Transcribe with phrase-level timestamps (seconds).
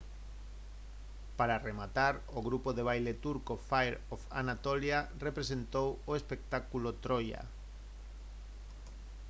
[1.37, 7.41] para rematar o grupo de baile turco fire of anatolia representou o espectáculo troia